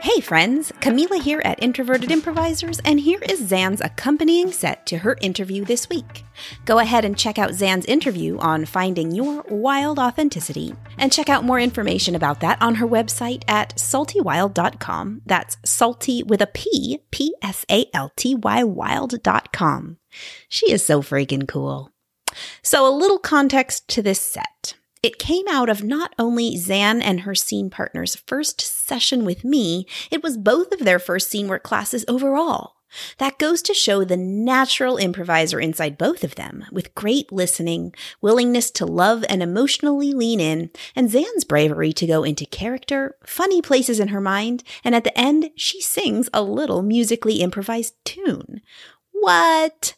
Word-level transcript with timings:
Hey 0.00 0.20
friends, 0.20 0.70
Camila 0.80 1.20
here 1.20 1.42
at 1.44 1.60
Introverted 1.60 2.12
Improvisers, 2.12 2.78
and 2.84 3.00
here 3.00 3.18
is 3.28 3.48
Zan's 3.48 3.80
accompanying 3.80 4.52
set 4.52 4.86
to 4.86 4.98
her 4.98 5.18
interview 5.20 5.64
this 5.64 5.88
week. 5.88 6.24
Go 6.64 6.78
ahead 6.78 7.04
and 7.04 7.18
check 7.18 7.36
out 7.36 7.54
Zan's 7.54 7.84
interview 7.86 8.38
on 8.38 8.64
finding 8.64 9.10
your 9.10 9.42
wild 9.48 9.98
authenticity, 9.98 10.72
and 10.98 11.12
check 11.12 11.28
out 11.28 11.42
more 11.42 11.58
information 11.58 12.14
about 12.14 12.38
that 12.40 12.62
on 12.62 12.76
her 12.76 12.86
website 12.86 13.42
at 13.48 13.74
psaltywild.com. 13.76 15.22
That's 15.26 15.56
salty 15.64 16.22
with 16.22 16.42
a 16.42 16.46
P, 16.46 17.00
P 17.10 17.34
S 17.42 17.64
A 17.68 17.86
L 17.92 18.12
T 18.14 18.36
Y 18.36 18.62
wild.com. 18.62 19.98
She 20.48 20.70
is 20.70 20.86
so 20.86 21.02
freaking 21.02 21.48
cool. 21.48 21.90
So, 22.62 22.86
a 22.86 22.96
little 22.96 23.18
context 23.18 23.88
to 23.88 24.02
this 24.02 24.20
set. 24.20 24.77
It 25.02 25.18
came 25.18 25.46
out 25.48 25.68
of 25.68 25.84
not 25.84 26.14
only 26.18 26.56
Zan 26.56 27.00
and 27.00 27.20
her 27.20 27.34
scene 27.34 27.70
partner's 27.70 28.16
first 28.16 28.60
session 28.60 29.24
with 29.24 29.44
me, 29.44 29.86
it 30.10 30.22
was 30.22 30.36
both 30.36 30.72
of 30.72 30.80
their 30.80 30.98
first 30.98 31.30
scene 31.30 31.48
work 31.48 31.62
classes 31.62 32.04
overall. 32.08 32.74
That 33.18 33.38
goes 33.38 33.60
to 33.62 33.74
show 33.74 34.02
the 34.02 34.16
natural 34.16 34.96
improviser 34.96 35.60
inside 35.60 35.98
both 35.98 36.24
of 36.24 36.36
them, 36.36 36.64
with 36.72 36.94
great 36.94 37.30
listening, 37.30 37.94
willingness 38.20 38.70
to 38.72 38.86
love 38.86 39.24
and 39.28 39.42
emotionally 39.42 40.12
lean 40.12 40.40
in, 40.40 40.70
and 40.96 41.10
Zan's 41.10 41.44
bravery 41.44 41.92
to 41.92 42.06
go 42.06 42.24
into 42.24 42.46
character, 42.46 43.16
funny 43.24 43.60
places 43.60 44.00
in 44.00 44.08
her 44.08 44.20
mind, 44.22 44.64
and 44.82 44.94
at 44.94 45.04
the 45.04 45.18
end, 45.18 45.50
she 45.54 45.82
sings 45.82 46.30
a 46.32 46.42
little 46.42 46.82
musically 46.82 47.36
improvised 47.36 47.94
tune. 48.04 48.62
What? 49.12 49.94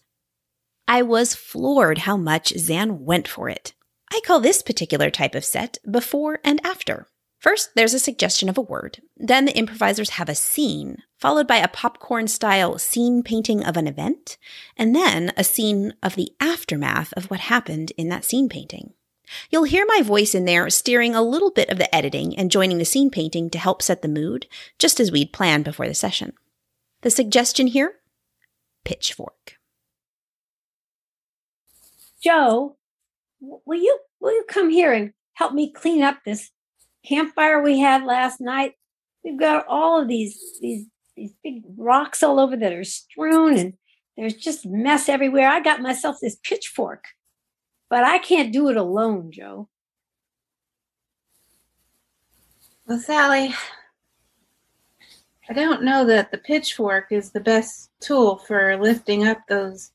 I 0.89 1.03
was 1.03 1.35
floored 1.35 1.99
how 1.99 2.17
much 2.17 2.53
Zan 2.59 3.05
went 3.05 3.29
for 3.29 3.49
it. 3.49 3.73
I 4.13 4.21
call 4.25 4.41
this 4.41 4.63
particular 4.63 5.11
type 5.11 5.35
of 5.35 5.45
set 5.45 5.79
before 5.89 6.41
and 6.45 6.65
after. 6.65 7.07
First, 7.39 7.71
there's 7.75 7.95
a 7.95 7.99
suggestion 7.99 8.51
of 8.51 8.59
a 8.59 8.63
word. 8.63 9.01
Then 9.17 9.47
the 9.47 9.57
improvisers 9.57 10.11
have 10.11 10.29
a 10.29 10.35
scene, 10.35 10.99
followed 11.19 11.49
by 11.49 11.57
a 11.57 11.69
popcorn 11.69 12.29
style 12.29 12.77
scene 12.79 13.23
painting 13.23 13.65
of 13.65 13.79
an 13.79 13.87
event, 13.87 14.37
and 14.77 14.95
then 14.95 15.33
a 15.39 15.45
scene 15.45 15.95
of 16.03 16.17
the 16.17 16.33
aftermath 16.39 17.15
of 17.15 17.31
what 17.31 17.41
happened 17.41 17.93
in 17.97 18.11
that 18.11 18.27
scene 18.27 18.51
painting. 18.51 18.93
You'll 19.49 19.65
hear 19.65 19.87
my 19.87 20.03
voice 20.03 20.35
in 20.35 20.45
there 20.45 20.69
steering 20.69 21.15
a 21.15 21.23
little 21.23 21.51
bit 21.51 21.71
of 21.71 21.79
the 21.79 21.95
editing 21.95 22.37
and 22.37 22.51
joining 22.51 22.77
the 22.77 22.85
scene 22.85 23.11
painting 23.11 23.49
to 23.51 23.59
help 23.59 23.81
set 23.81 24.03
the 24.03 24.09
mood, 24.09 24.47
just 24.79 25.01
as 25.01 25.11
we'd 25.11 25.33
planned 25.33 25.65
before 25.65 25.89
the 25.89 25.95
session. 25.95 26.35
The 27.03 27.11
suggestion 27.11 27.69
here 27.69 27.95
pitchfork. 28.85 29.57
Joe, 32.23 32.77
will 33.41 33.79
you 33.79 33.99
will 34.21 34.33
you 34.33 34.45
come 34.49 34.71
here 34.71 34.93
and 34.93 35.13
help 35.35 35.53
me 35.53 35.73
clean 35.73 36.03
up 36.03 36.19
this 36.25 36.51
campfire 37.05 37.63
we 37.63 37.79
had 37.79 38.05
last 38.05 38.41
night? 38.41 38.73
We've 39.25 39.39
got 39.39 39.67
all 39.67 40.01
of 40.01 40.09
these 40.09 40.39
these 40.61 40.87
these 41.17 41.35
big 41.43 41.63
rocks 41.77 42.23
all 42.23 42.41
over 42.41 42.57
that 42.57 42.73
are 42.73 42.85
strewn 42.85 43.57
and 43.59 43.75
there's 44.17 44.35
just 44.35 44.67
mess 44.67 45.09
everywhere. 45.09 45.49
I 45.49 45.61
got 45.61 45.81
myself 45.81 46.19
this 46.21 46.39
pitchfork, 46.43 47.05
but 47.89 48.05
I 48.05 48.19
can't 48.19 48.53
do 48.53 48.69
it 48.69 48.77
alone, 48.77 49.31
Joe. 49.33 49.69
Well, 52.87 52.99
Sally, 52.99 53.55
I 55.49 55.53
don't 55.53 55.85
know 55.85 56.05
that 56.07 56.31
the 56.31 56.39
pitchfork 56.39 57.13
is 57.13 57.31
the 57.31 57.41
best 57.41 57.91
tool 58.01 58.39
for 58.39 58.77
lifting 58.77 59.27
up 59.27 59.39
those 59.49 59.93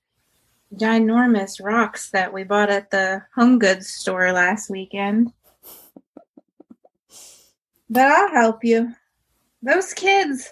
ginormous 0.74 1.64
rocks 1.64 2.10
that 2.12 2.34
we 2.34 2.44
bought 2.44 2.70
at 2.70 2.92
the 2.92 3.24
home 3.36 3.60
goods 3.60 3.88
store 3.88 4.32
last 4.32 4.70
weekend. 4.70 5.32
But 7.90 8.12
I'll 8.12 8.32
help 8.32 8.64
you. 8.64 8.94
Those 9.62 9.94
kids. 9.94 10.50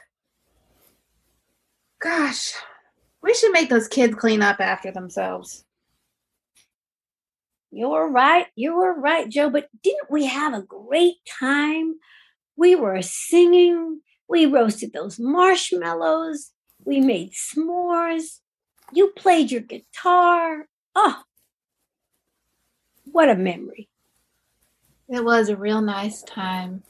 Gosh, 2.00 2.53
we 3.22 3.33
should 3.33 3.52
make 3.52 3.70
those 3.70 3.88
kids 3.88 4.16
clean 4.16 4.42
up 4.42 4.59
after 4.59 4.92
themselves. 4.92 5.64
You're 7.71 8.08
right. 8.10 8.45
You 8.55 8.76
were 8.76 8.93
right, 8.93 9.27
Joe. 9.27 9.49
But 9.49 9.67
didn't 9.82 10.11
we 10.11 10.26
have 10.26 10.54
a 10.54 10.61
great 10.61 11.16
time? 11.39 11.95
We 12.55 12.76
were 12.76 13.02
singing. 13.02 14.02
We 14.27 14.45
roasted 14.45 14.93
those 14.93 15.17
marshmallows. 15.20 16.52
We 16.86 16.99
made 16.99 17.32
s'mores. 17.32 18.42
You 18.93 19.11
played 19.15 19.52
your 19.52 19.61
guitar. 19.61 20.67
Oh, 20.95 21.23
what 23.11 23.30
a 23.30 23.36
memory. 23.36 23.89
It 25.09 25.23
was 25.23 25.49
a 25.49 25.55
real 25.55 25.81
nice 25.81 26.21
time. 26.23 26.83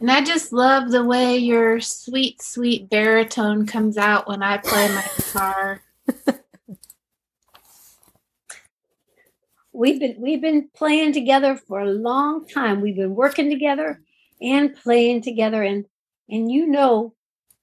And 0.00 0.10
I 0.10 0.22
just 0.22 0.52
love 0.52 0.90
the 0.90 1.04
way 1.04 1.36
your 1.36 1.80
sweet, 1.80 2.42
sweet 2.42 2.90
baritone 2.90 3.66
comes 3.66 3.96
out 3.96 4.28
when 4.28 4.42
I 4.42 4.58
play 4.58 4.88
my 4.88 5.04
guitar. 5.16 5.82
we've 9.72 10.00
been 10.00 10.16
we've 10.18 10.40
been 10.40 10.68
playing 10.74 11.12
together 11.12 11.56
for 11.56 11.80
a 11.80 11.90
long 11.90 12.46
time. 12.46 12.80
We've 12.80 12.96
been 12.96 13.14
working 13.14 13.50
together 13.50 14.00
and 14.40 14.74
playing 14.74 15.22
together 15.22 15.62
and 15.62 15.86
and 16.28 16.50
you 16.50 16.66
know 16.66 17.14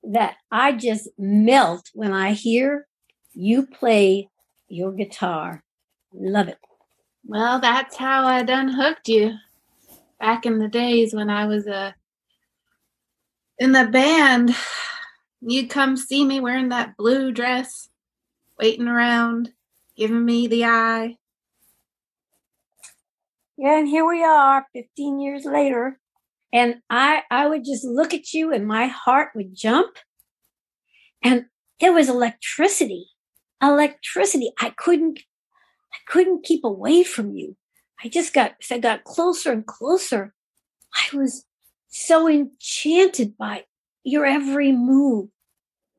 that 0.04 0.36
I 0.52 0.74
just 0.74 1.10
melt 1.18 1.90
when 1.94 2.12
I 2.14 2.34
hear 2.34 2.88
you 3.34 3.66
play 3.66 4.30
your 4.68 4.92
guitar. 4.92 5.64
Love 6.14 6.48
it. 6.48 6.58
Well, 7.26 7.60
that's 7.60 7.98
how 7.98 8.26
I 8.26 8.44
done 8.44 8.70
hooked 8.70 9.08
you 9.08 9.36
back 10.20 10.46
in 10.46 10.60
the 10.60 10.68
days 10.68 11.14
when 11.14 11.30
I 11.30 11.46
was 11.46 11.68
a 11.68 11.76
uh, 11.76 11.92
in 13.60 13.72
the 13.72 13.86
band. 13.86 14.56
You'd 15.42 15.70
come 15.70 15.98
see 15.98 16.24
me 16.26 16.40
wearing 16.40 16.70
that 16.70 16.96
blue 16.98 17.32
dress, 17.32 17.90
waiting 18.60 18.88
around, 18.88 19.52
giving 19.98 20.26
me 20.26 20.48
the 20.48 20.66
eye. 20.66 21.18
Yeah, 23.58 23.80
and 23.80 23.88
here 23.88 24.08
we 24.08 24.24
are 24.24 24.66
15 24.74 25.20
years 25.20 25.46
later. 25.46 26.00
And 26.52 26.82
I 26.90 27.24
I 27.32 27.48
would 27.48 27.66
just 27.66 27.84
look 27.84 28.14
at 28.14 28.34
you 28.34 28.54
and 28.54 28.68
my 28.68 28.88
heart 28.88 29.30
would 29.36 29.56
jump. 29.56 29.98
And 31.24 31.46
there 31.80 31.94
was 31.94 32.10
electricity 32.10 33.08
electricity. 33.70 34.52
I 34.60 34.72
couldn't, 34.72 35.20
I 35.94 35.98
couldn't 36.08 36.46
keep 36.46 36.64
away 36.64 37.04
from 37.04 37.36
you. 37.36 37.56
I 38.04 38.10
just 38.10 38.34
got, 38.34 38.56
I 38.70 38.80
got 38.80 39.04
closer 39.04 39.52
and 39.52 39.66
closer. 39.66 40.34
I 40.96 41.16
was 41.16 41.46
so 41.88 42.28
enchanted 42.28 43.38
by 43.38 43.66
your 44.04 44.26
every 44.26 44.72
move. 44.72 45.30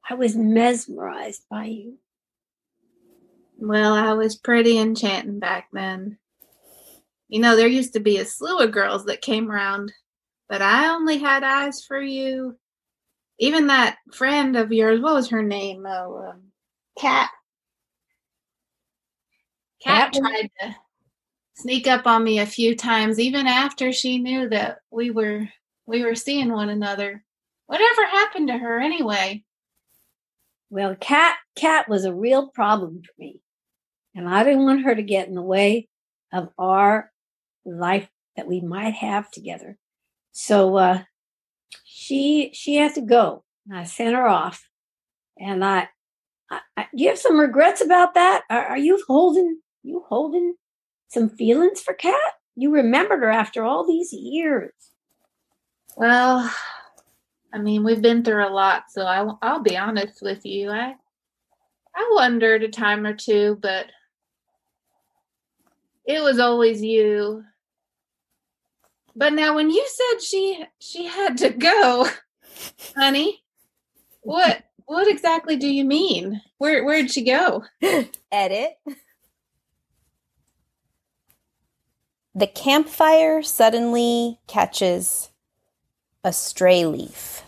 I 0.08 0.14
was 0.14 0.36
mesmerized 0.36 1.44
by 1.50 1.66
you. 1.66 1.98
Well, 3.56 3.94
I 3.94 4.12
was 4.12 4.36
pretty 4.36 4.78
enchanting 4.78 5.38
back 5.38 5.68
then. 5.72 6.18
You 7.28 7.40
know, 7.40 7.56
there 7.56 7.68
used 7.68 7.94
to 7.94 8.00
be 8.00 8.18
a 8.18 8.24
slew 8.24 8.58
of 8.58 8.72
girls 8.72 9.06
that 9.06 9.22
came 9.22 9.50
around, 9.50 9.92
but 10.48 10.60
I 10.60 10.88
only 10.94 11.18
had 11.18 11.42
eyes 11.42 11.82
for 11.82 12.00
you. 12.00 12.58
Even 13.38 13.68
that 13.68 13.96
friend 14.12 14.56
of 14.56 14.72
yours, 14.72 15.00
what 15.00 15.14
was 15.14 15.30
her 15.30 15.42
name? 15.42 15.86
Oh, 15.88 16.30
um, 16.30 16.42
Cat. 16.98 17.30
Kat 19.84 20.12
tried 20.12 20.50
to 20.60 20.74
sneak 21.54 21.86
up 21.86 22.06
on 22.06 22.24
me 22.24 22.38
a 22.38 22.46
few 22.46 22.74
times, 22.74 23.20
even 23.20 23.46
after 23.46 23.92
she 23.92 24.18
knew 24.18 24.48
that 24.48 24.78
we 24.90 25.10
were 25.10 25.48
we 25.86 26.02
were 26.02 26.14
seeing 26.14 26.52
one 26.52 26.70
another. 26.70 27.22
Whatever 27.66 28.06
happened 28.06 28.48
to 28.48 28.58
her 28.58 28.80
anyway? 28.80 29.44
Well, 30.70 30.96
Cat 30.96 31.36
Cat 31.54 31.88
was 31.88 32.04
a 32.04 32.14
real 32.14 32.48
problem 32.48 33.02
for 33.02 33.12
me. 33.18 33.40
And 34.14 34.28
I 34.28 34.44
didn't 34.44 34.64
want 34.64 34.84
her 34.84 34.94
to 34.94 35.02
get 35.02 35.28
in 35.28 35.34
the 35.34 35.42
way 35.42 35.88
of 36.32 36.48
our 36.58 37.10
life 37.64 38.08
that 38.36 38.46
we 38.46 38.60
might 38.60 38.94
have 38.94 39.30
together. 39.30 39.78
So 40.32 40.76
uh 40.76 41.02
she 41.84 42.50
she 42.54 42.76
had 42.76 42.94
to 42.94 43.02
go. 43.02 43.44
I 43.72 43.84
sent 43.84 44.14
her 44.14 44.26
off. 44.26 44.66
And 45.38 45.64
I, 45.64 45.88
I, 46.50 46.60
I 46.76 46.86
do 46.94 47.02
you 47.02 47.08
have 47.08 47.18
some 47.18 47.38
regrets 47.38 47.80
about 47.80 48.14
that? 48.14 48.42
Are, 48.48 48.66
are 48.66 48.78
you 48.78 49.02
holding 49.06 49.58
you 49.84 50.04
holding 50.08 50.54
some 51.08 51.28
feelings 51.28 51.80
for 51.80 51.94
Kat? 51.94 52.20
You 52.56 52.72
remembered 52.72 53.20
her 53.20 53.30
after 53.30 53.62
all 53.62 53.86
these 53.86 54.12
years. 54.12 54.72
Well, 55.96 56.52
I 57.52 57.58
mean, 57.58 57.84
we've 57.84 58.02
been 58.02 58.24
through 58.24 58.46
a 58.46 58.50
lot, 58.50 58.84
so 58.90 59.02
I, 59.02 59.28
I'll 59.42 59.62
be 59.62 59.76
honest 59.76 60.20
with 60.22 60.44
you. 60.44 60.70
I 60.70 60.94
I 61.96 62.10
wondered 62.14 62.64
a 62.64 62.68
time 62.68 63.06
or 63.06 63.14
two, 63.14 63.58
but 63.62 63.86
it 66.04 66.22
was 66.22 66.40
always 66.40 66.82
you. 66.82 67.44
But 69.14 69.32
now, 69.32 69.54
when 69.54 69.70
you 69.70 69.86
said 69.86 70.22
she 70.22 70.64
she 70.80 71.06
had 71.06 71.38
to 71.38 71.50
go, 71.50 72.08
honey, 72.96 73.44
what 74.22 74.64
what 74.86 75.08
exactly 75.08 75.56
do 75.56 75.68
you 75.68 75.84
mean? 75.84 76.40
Where 76.58 76.84
where'd 76.84 77.12
she 77.12 77.24
go? 77.24 77.64
Edit. 78.32 78.72
The 82.34 82.46
campfire 82.46 83.42
suddenly 83.42 84.40
catches 84.46 85.30
a 86.24 86.32
stray 86.32 86.84
leaf. 86.84 87.44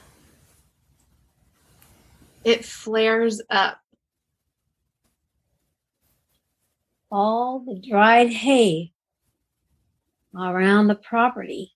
it 2.46 2.64
flares 2.64 3.42
up. 3.50 3.80
All 7.10 7.58
the 7.58 7.74
dried 7.74 8.30
hay 8.30 8.92
around 10.32 10.86
the 10.86 10.94
property 10.94 11.72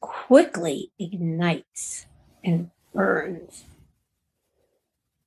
quickly 0.00 0.90
ignites 0.98 2.06
and 2.42 2.70
burns. 2.94 3.64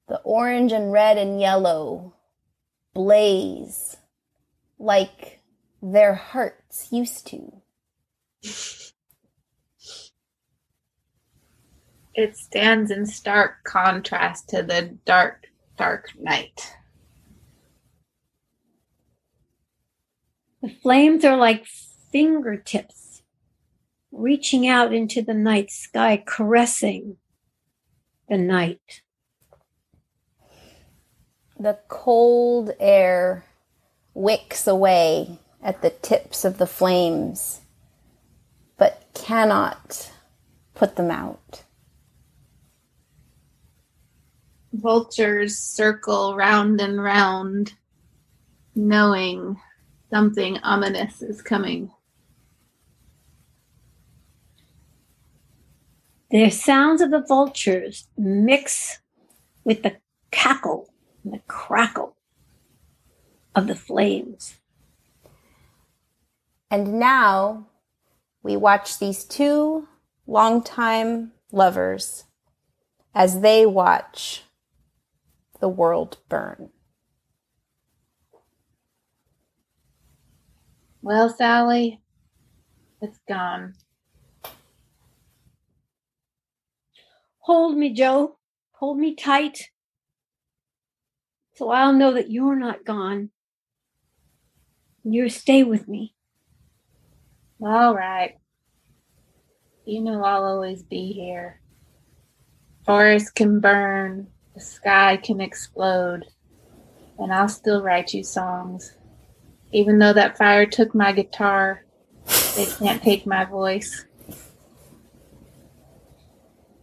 The 0.07 0.17
orange 0.21 0.71
and 0.71 0.91
red 0.91 1.19
and 1.19 1.39
yellow 1.39 2.13
blaze 2.95 3.97
like 4.79 5.36
their 5.81 6.15
hearts 6.15 6.89
used 6.91 7.27
to. 7.27 7.61
It 12.15 12.35
stands 12.35 12.89
in 12.89 13.05
stark 13.05 13.63
contrast 13.63 14.49
to 14.49 14.63
the 14.63 14.97
dark, 15.05 15.45
dark 15.77 16.09
night. 16.19 16.73
The 20.63 20.69
flames 20.69 21.23
are 21.23 21.37
like 21.37 21.67
fingertips 22.11 23.21
reaching 24.11 24.67
out 24.67 24.93
into 24.93 25.21
the 25.21 25.33
night 25.35 25.69
sky, 25.69 26.23
caressing 26.25 27.17
the 28.27 28.37
night. 28.37 29.03
The 31.59 31.77
cold 31.87 32.71
air 32.79 33.45
wicks 34.15 34.65
away 34.65 35.39
at 35.67 35.81
the 35.81 35.89
tips 35.89 36.45
of 36.45 36.59
the 36.59 36.65
flames, 36.65 37.59
but 38.77 39.03
cannot 39.13 40.09
put 40.73 40.95
them 40.95 41.11
out. 41.11 41.63
Vultures 44.71 45.57
circle 45.57 46.37
round 46.37 46.79
and 46.79 47.03
round, 47.03 47.73
knowing 48.75 49.59
something 50.09 50.57
ominous 50.59 51.21
is 51.21 51.41
coming. 51.41 51.91
The 56.31 56.49
sounds 56.49 57.01
of 57.01 57.11
the 57.11 57.25
vultures 57.27 58.07
mix 58.17 58.99
with 59.65 59.83
the 59.83 59.97
cackle 60.31 60.87
and 61.25 61.33
the 61.33 61.41
crackle 61.47 62.15
of 63.53 63.67
the 63.67 63.75
flames. 63.75 64.55
And 66.69 66.99
now 66.99 67.67
we 68.43 68.57
watch 68.57 68.99
these 68.99 69.23
two 69.23 69.87
longtime 70.25 71.31
lovers 71.51 72.25
as 73.15 73.39
they 73.39 73.65
watch 73.65 74.43
the 75.59 75.69
world 75.69 76.17
burn. 76.27 76.69
Well, 81.01 81.29
Sally, 81.29 82.01
it's 83.01 83.19
gone. 83.29 83.75
Hold 87.39 87.77
me, 87.77 87.93
Joe. 87.93 88.37
Hold 88.73 88.99
me 88.99 89.15
tight. 89.15 89.69
So 91.55 91.71
I'll 91.71 91.93
know 91.93 92.11
that 92.13 92.29
you're 92.29 92.57
not 92.57 92.83
gone. 92.83 93.29
You 95.05 95.29
stay 95.29 95.63
with 95.63 95.87
me. 95.87 96.16
All 97.61 97.95
right. 97.95 98.35
You 99.85 100.01
know 100.01 100.23
I'll 100.23 100.43
always 100.43 100.83
be 100.83 101.11
here. 101.11 101.61
Forest 102.85 103.33
can 103.35 103.59
burn, 103.59 104.27
the 104.53 104.61
sky 104.61 105.17
can 105.17 105.41
explode, 105.41 106.25
and 107.17 107.33
I'll 107.33 107.49
still 107.49 107.81
write 107.81 108.13
you 108.13 108.23
songs. 108.23 108.95
Even 109.71 109.97
though 109.97 110.13
that 110.13 110.37
fire 110.37 110.65
took 110.65 110.93
my 110.93 111.11
guitar, 111.11 111.83
they 112.55 112.65
can't 112.65 113.01
take 113.01 113.25
my 113.25 113.43
voice. 113.43 114.05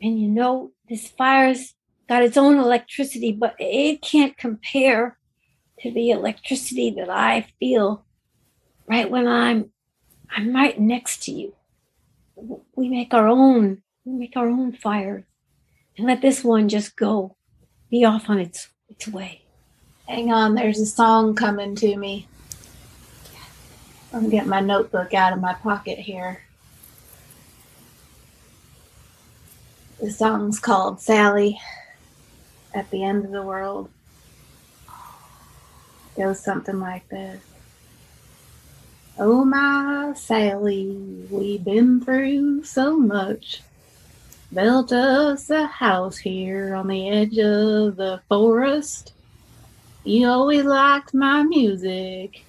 And 0.03 0.21
you 0.21 0.29
know, 0.29 0.73
this 0.89 1.09
fire's 1.09 1.75
got 2.09 2.23
its 2.23 2.37
own 2.37 2.59
electricity, 2.59 3.33
but 3.33 3.55
it 3.59 4.03
can't 4.03 4.37
compare 4.37 5.19
to 5.81 5.91
the 5.91 6.11
electricity 6.11 6.91
that 6.99 7.11
I 7.11 7.47
feel 7.61 8.05
right 8.87 9.11
when 9.11 9.27
I'm 9.27 9.71
I'm 10.31 10.55
right 10.55 10.79
next 10.79 11.23
to 11.25 11.33
you. 11.33 11.55
We 12.75 12.89
make 12.89 13.15
our 13.15 13.29
own, 13.29 13.83
we 14.05 14.13
make 14.13 14.37
our 14.37 14.49
own 14.49 14.73
fire. 14.73 15.27
And 15.97 16.07
let 16.07 16.23
this 16.23 16.43
one 16.43 16.69
just 16.69 16.97
go. 16.97 17.37
Be 17.91 18.05
off 18.05 18.29
on 18.29 18.41
its 18.41 18.69
its 18.89 19.09
way. 19.09 19.43
Hang 20.09 20.33
on, 20.33 20.55
there's 20.55 20.81
a 20.81 20.87
song 20.87 21.35
coming 21.35 21.75
to 21.77 21.97
me. 21.97 22.27
I'm 24.13 24.29
getting 24.29 24.49
my 24.49 24.61
notebook 24.61 25.15
out 25.15 25.33
of 25.33 25.41
my 25.41 25.55
pocket 25.55 25.99
here. 25.99 26.43
The 30.01 30.11
song's 30.11 30.61
called 30.61 31.01
Sally 31.01 31.59
at 32.75 32.91
the 32.91 33.03
End 33.03 33.25
of 33.25 33.31
the 33.31 33.43
World. 33.43 33.89
It 36.17 36.21
goes 36.21 36.41
something 36.45 36.81
like 36.81 37.09
this. 37.09 37.41
Oh 39.17 39.45
my 39.45 40.13
Sally, 40.17 40.91
we've 41.31 41.63
been 41.63 42.01
through 42.01 42.65
so 42.65 42.99
much. 42.99 43.63
Built 44.53 44.91
us 44.91 45.51
a 45.51 45.67
house 45.67 46.17
here 46.17 46.75
on 46.75 46.89
the 46.89 47.09
edge 47.09 47.39
of 47.39 47.95
the 47.95 48.21
forest. 48.29 49.13
You 50.03 50.27
always 50.27 50.65
liked 50.65 51.15
my 51.15 51.45
music. 51.45 52.45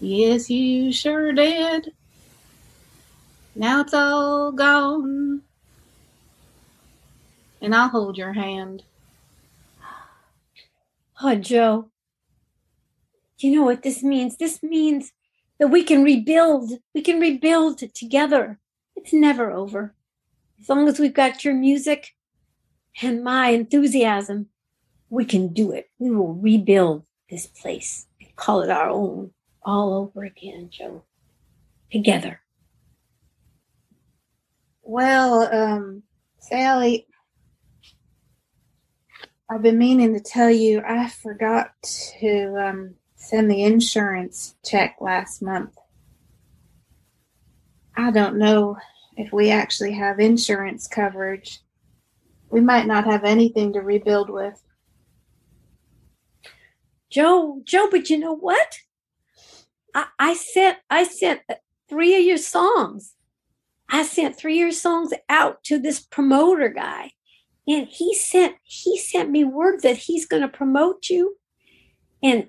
Yes, 0.00 0.48
you 0.48 0.92
sure 0.92 1.32
did. 1.32 1.92
Now 3.56 3.80
it's 3.80 3.94
all 3.94 4.52
gone. 4.52 5.42
And 7.60 7.74
I'll 7.74 7.88
hold 7.88 8.16
your 8.16 8.34
hand. 8.34 8.84
Oh, 11.20 11.34
Joe. 11.34 11.90
You 13.38 13.56
know 13.56 13.64
what 13.64 13.82
this 13.82 14.02
means? 14.02 14.36
This 14.36 14.62
means 14.62 15.12
that 15.58 15.68
we 15.68 15.82
can 15.82 16.02
rebuild. 16.02 16.72
We 16.94 17.02
can 17.02 17.20
rebuild 17.20 17.78
together. 17.94 18.58
It's 18.96 19.12
never 19.12 19.50
over. 19.50 19.94
As 20.60 20.68
long 20.68 20.88
as 20.88 20.98
we've 20.98 21.14
got 21.14 21.44
your 21.44 21.54
music 21.54 22.14
and 23.02 23.22
my 23.22 23.48
enthusiasm, 23.50 24.48
we 25.10 25.24
can 25.24 25.52
do 25.52 25.72
it. 25.72 25.90
We 25.98 26.10
will 26.10 26.34
rebuild 26.34 27.04
this 27.30 27.46
place 27.46 28.06
and 28.20 28.34
call 28.36 28.62
it 28.62 28.70
our 28.70 28.88
own 28.88 29.32
all 29.62 29.94
over 29.94 30.24
again, 30.24 30.68
Joe. 30.70 31.04
Together. 31.90 32.40
Well, 34.82 35.48
um, 35.52 36.02
Sally, 36.40 37.06
I've 39.50 39.62
been 39.62 39.78
meaning 39.78 40.14
to 40.14 40.20
tell 40.20 40.50
you 40.50 40.82
I 40.86 41.08
forgot 41.08 41.70
to 42.20 42.56
um, 42.58 42.94
send 43.24 43.50
the 43.50 43.62
insurance 43.62 44.54
check 44.64 44.96
last 45.00 45.42
month. 45.42 45.76
I 47.96 48.10
don't 48.10 48.36
know 48.36 48.76
if 49.16 49.32
we 49.32 49.50
actually 49.50 49.92
have 49.92 50.18
insurance 50.18 50.86
coverage. 50.86 51.60
We 52.50 52.60
might 52.60 52.86
not 52.86 53.04
have 53.04 53.24
anything 53.24 53.72
to 53.72 53.80
rebuild 53.80 54.30
with. 54.30 54.62
Joe, 57.10 57.62
Joe, 57.64 57.88
but 57.90 58.10
you 58.10 58.18
know 58.18 58.34
what? 58.34 58.78
I, 59.94 60.06
I 60.18 60.34
sent 60.34 60.78
I 60.90 61.04
sent 61.04 61.40
three 61.88 62.16
of 62.16 62.24
your 62.24 62.38
songs. 62.38 63.14
I 63.88 64.02
sent 64.02 64.36
three 64.36 64.54
of 64.54 64.60
your 64.60 64.72
songs 64.72 65.12
out 65.28 65.62
to 65.64 65.78
this 65.78 66.00
promoter 66.00 66.68
guy. 66.68 67.12
And 67.66 67.86
he 67.86 68.14
sent 68.14 68.56
he 68.64 68.98
sent 68.98 69.30
me 69.30 69.44
word 69.44 69.82
that 69.82 69.96
he's 69.96 70.26
gonna 70.26 70.48
promote 70.48 71.08
you 71.08 71.36
and 72.22 72.48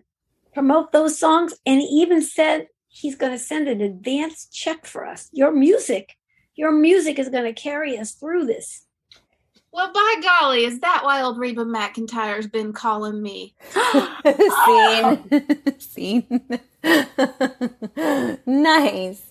promote 0.55 0.91
those 0.91 1.19
songs. 1.19 1.53
And 1.67 1.79
he 1.79 1.87
even 1.87 2.23
said 2.23 2.67
he's 2.87 3.15
gonna 3.15 3.37
send 3.37 3.67
an 3.67 3.81
advance 3.81 4.47
check 4.51 4.87
for 4.87 5.05
us. 5.05 5.29
Your 5.31 5.51
music, 5.51 6.15
your 6.55 6.71
music 6.71 7.19
is 7.19 7.29
gonna 7.29 7.53
carry 7.53 7.99
us 7.99 8.13
through 8.13 8.45
this. 8.45 8.85
Well, 9.71 9.91
by 9.91 10.15
golly, 10.23 10.63
is 10.63 10.79
that 10.79 11.01
why 11.03 11.21
old 11.21 11.37
Reba 11.37 11.65
McEntire's 11.65 12.47
been 12.47 12.71
calling 12.71 13.21
me? 13.21 13.53
Scene. 14.65 15.77
Scene. 15.79 16.41
nice. 18.45 19.21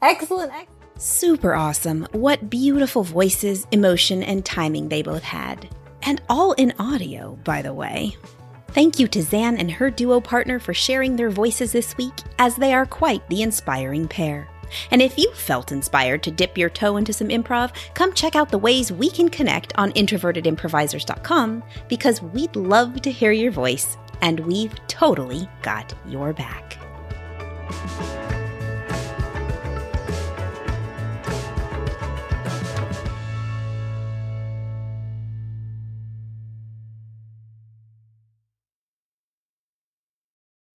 Excellent. 0.00 0.52
Super 0.96 1.54
awesome. 1.54 2.06
What 2.12 2.48
beautiful 2.48 3.02
voices, 3.02 3.66
emotion, 3.70 4.22
and 4.22 4.42
timing 4.42 4.88
they 4.88 5.02
both 5.02 5.22
had. 5.22 5.68
And 6.04 6.22
all 6.30 6.52
in 6.52 6.72
audio, 6.78 7.38
by 7.44 7.60
the 7.60 7.74
way. 7.74 8.16
Thank 8.76 8.98
you 8.98 9.08
to 9.08 9.22
Zan 9.22 9.56
and 9.56 9.70
her 9.70 9.90
duo 9.90 10.20
partner 10.20 10.58
for 10.58 10.74
sharing 10.74 11.16
their 11.16 11.30
voices 11.30 11.72
this 11.72 11.96
week, 11.96 12.12
as 12.38 12.56
they 12.56 12.74
are 12.74 12.84
quite 12.84 13.26
the 13.30 13.40
inspiring 13.40 14.06
pair. 14.06 14.48
And 14.90 15.00
if 15.00 15.16
you 15.16 15.32
felt 15.32 15.72
inspired 15.72 16.22
to 16.24 16.30
dip 16.30 16.58
your 16.58 16.68
toe 16.68 16.98
into 16.98 17.14
some 17.14 17.28
improv, 17.28 17.72
come 17.94 18.12
check 18.12 18.36
out 18.36 18.50
the 18.50 18.58
ways 18.58 18.92
we 18.92 19.08
can 19.08 19.30
connect 19.30 19.72
on 19.78 19.92
introvertedimprovisers.com 19.92 21.62
because 21.88 22.20
we'd 22.20 22.54
love 22.54 23.00
to 23.00 23.10
hear 23.10 23.32
your 23.32 23.50
voice 23.50 23.96
and 24.20 24.40
we've 24.40 24.74
totally 24.88 25.48
got 25.62 25.94
your 26.06 26.34
back. 26.34 26.75